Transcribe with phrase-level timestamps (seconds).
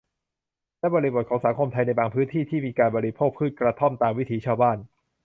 [0.79, 4.77] และบริบทของสังคมไทยในบางพื้นที่ ที่มีการบริโภคพืชกระท่อมตามวิถีชาวบ้าน